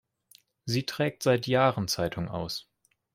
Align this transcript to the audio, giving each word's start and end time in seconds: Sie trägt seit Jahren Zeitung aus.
Sie 0.65 0.87
trägt 0.87 1.21
seit 1.21 1.45
Jahren 1.45 1.87
Zeitung 1.87 2.27
aus. 2.27 2.67